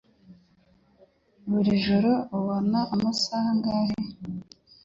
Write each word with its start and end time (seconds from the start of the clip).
Buri 1.49 1.71
joro 1.85 2.11
ubona 2.37 2.79
amasaha 2.95 3.47
angahe? 3.53 3.95